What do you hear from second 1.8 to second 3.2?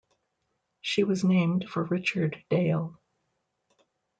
Richard Dale.